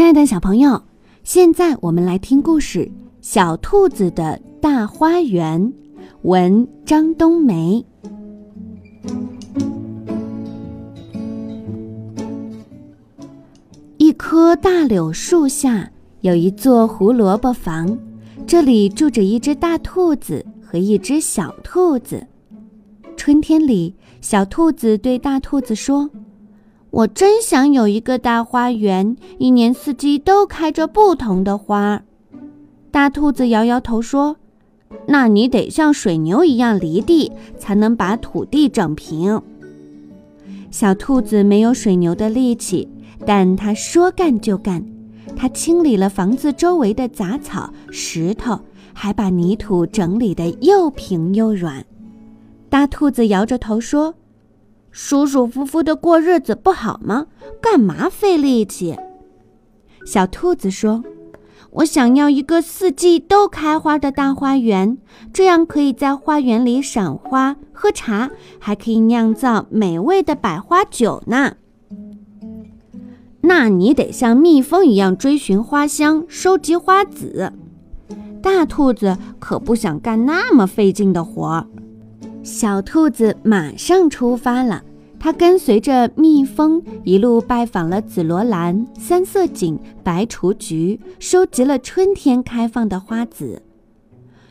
[0.00, 0.82] 亲爱的小朋友，
[1.24, 2.78] 现在我们来听故事
[3.20, 5.62] 《小兔子的大花园》，
[6.22, 7.84] 文张冬梅。
[13.98, 17.98] 一棵大柳树下有一座胡萝卜房，
[18.46, 22.26] 这里住着一只大兔子和一只小兔子。
[23.18, 26.08] 春天里，小兔子对大兔子说。
[26.90, 32.02] 我真想有一个大花园，一年四季都开着不同的花。
[32.90, 34.36] 大兔子摇摇头说
[35.06, 39.40] ：“那你得像水牛一样犁地，才能把土地整平。”
[40.72, 42.88] 小兔子没有水牛的力气，
[43.24, 44.84] 但它说干就干。
[45.36, 48.58] 它清理了房子周围的杂草、石头，
[48.92, 51.84] 还把泥土整理得又平又软。
[52.68, 54.12] 大兔子摇着头说。
[54.90, 57.26] 舒舒服服的过日子不好吗？
[57.60, 58.96] 干嘛费力气？
[60.04, 61.04] 小兔子说
[61.70, 64.98] ：“我想要一个四季都开花的大花园，
[65.32, 71.56] 这样可以在花园里赏花、喝茶，还可以酿造美味的百花酒呢。”
[73.42, 77.52] 那你得像蜜蜂一样追寻花香，收集花籽。
[78.42, 81.66] 大兔子可不想干那么费劲的活儿。
[82.42, 84.82] 小兔子马上出发了，
[85.18, 93.62] 它跟随着蜜蜂一路拜访了紫罗兰、三色堇、白雏菊，收集了春天开放的花籽。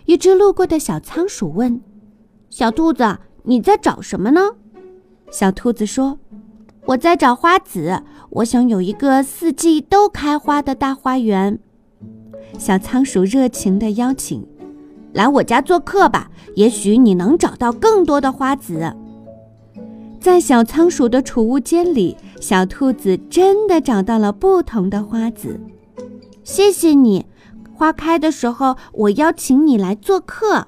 [0.06, 1.82] 一只路过的小仓鼠问
[2.50, 4.42] ：“小兔子，你在找什么呢？”
[5.32, 6.20] 小兔子说
[6.86, 11.60] ：“我在找花籽，我想有一个四季都开花的大花园。”
[12.58, 14.48] 小仓鼠热情地邀请。
[15.14, 18.94] 来我家做客吧，也许你能找到更多的花籽。
[20.20, 25.60] 在小仓鼠的储物间里，小兔子真的找到了不同的花籽。
[26.44, 27.26] 谢谢你，
[27.74, 30.68] 花开的时候我邀请你来做客。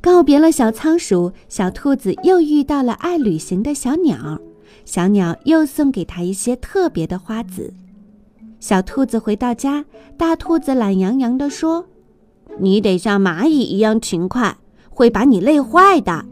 [0.00, 4.40] 告别了小仓鼠，小兔子又遇到了爱旅行的小鸟，
[4.84, 7.72] 小鸟又送给它一些特别的花籽。
[8.60, 9.84] 小兔子回到家，
[10.16, 11.86] 大兔子懒洋洋地说。
[12.58, 14.56] 你得像蚂蚁一样勤快，
[14.88, 16.24] 会把你累坏的。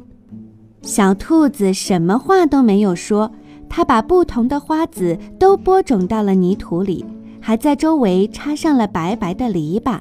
[0.83, 3.31] 小兔子什么话都没有说，
[3.69, 7.05] 它把不同的花籽都播种到了泥土里，
[7.41, 10.01] 还在周围插上了白白的篱笆。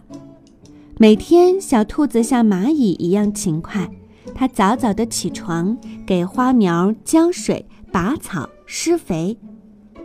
[0.97, 3.89] 每天，小兔子像蚂蚁一样勤快，
[4.35, 9.37] 它早早的起床，给花苗浇水、拔草、施肥。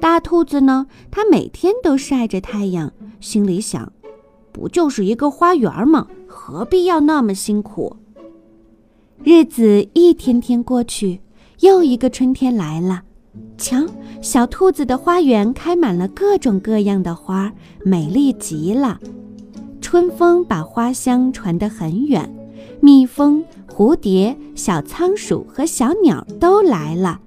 [0.00, 3.92] 大兔子呢，它每天都晒着太阳，心里想。
[4.58, 6.08] 不就是一个花园吗？
[6.26, 7.94] 何必要那么辛苦？
[9.22, 11.20] 日子一天天过去，
[11.60, 13.04] 又一个春天来了。
[13.56, 13.86] 瞧，
[14.20, 17.52] 小兔子的花园开满了各种各样的花，
[17.84, 18.98] 美丽极了。
[19.80, 22.28] 春风把花香传得很远，
[22.80, 27.20] 蜜蜂、蝴蝶、小仓鼠和小鸟都来了，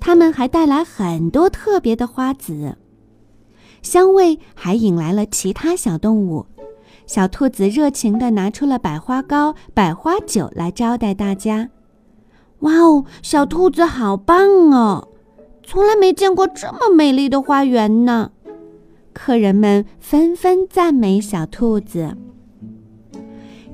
[0.00, 2.78] 它们还带来很多特别的花籽，
[3.82, 6.46] 香味还引来了其他小动物。
[7.08, 11.70] 小兔子热情地拿出了百花糕、百花酒来招待大家。
[12.60, 15.08] 哇哦，小兔子好棒哦！
[15.64, 18.32] 从来没见过这么美丽的花园呢。
[19.14, 22.14] 客人们纷纷赞美小兔子。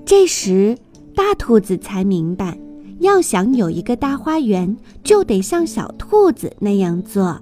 [0.07, 0.79] 这时，
[1.17, 2.57] 大兔子才明白，
[3.01, 7.41] 要想有一个大花园，就得像小兔子那样做，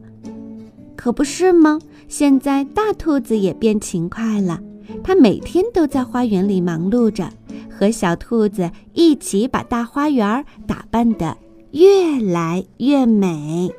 [0.96, 1.78] 可不是吗？
[2.08, 4.58] 现在，大兔子也变勤快了。
[5.02, 7.28] 他每天都在花园里忙碌着，
[7.70, 11.36] 和小兔子一起把大花园打扮得
[11.72, 13.72] 越来越美。